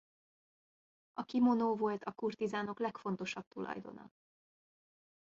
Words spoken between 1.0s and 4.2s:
A kimonó volt a kurtizánok legfontosabb tulajdona.